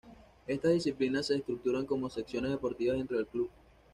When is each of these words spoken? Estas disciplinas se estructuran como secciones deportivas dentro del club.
Estas 0.47 0.73
disciplinas 0.73 1.27
se 1.27 1.35
estructuran 1.35 1.85
como 1.85 2.09
secciones 2.09 2.49
deportivas 2.49 2.97
dentro 2.97 3.17
del 3.17 3.27
club. 3.27 3.51